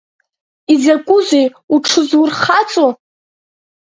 [0.73, 2.87] Изакәызеи уҽызурхаҵо?!